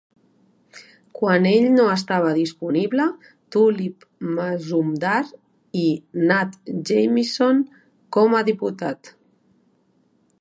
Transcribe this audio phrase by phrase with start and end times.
[1.17, 3.05] Quan ell no estava disponible,
[3.55, 4.07] Tulip
[4.39, 5.19] Mazumdar
[5.83, 5.87] i
[6.31, 6.57] Nat
[6.91, 7.63] Jamieson
[8.19, 9.13] com a diputat.